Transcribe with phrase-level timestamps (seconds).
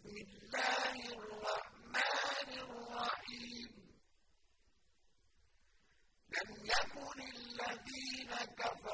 [0.00, 3.70] بسم الله الرحمن الرحيم.
[6.36, 8.89] لم يكن الذين كفروا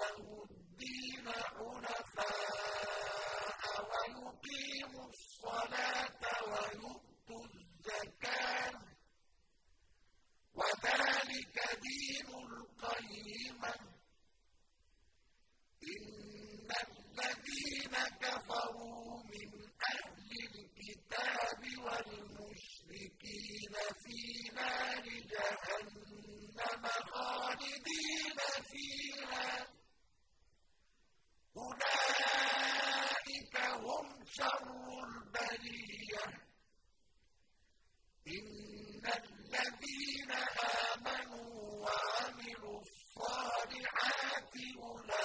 [0.00, 2.54] له الدين حنفاء
[3.90, 7.03] ويقيموا الصلاة ويؤتوا
[34.36, 34.66] شر
[35.04, 36.24] البرية.
[38.28, 40.32] إن الذين
[40.94, 41.52] آمنوا
[41.84, 45.23] وعملوا الصالحات أولئك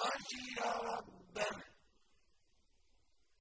[0.00, 1.19] خشي ربه